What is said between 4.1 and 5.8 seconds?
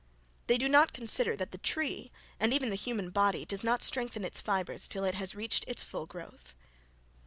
its fibres till it has reached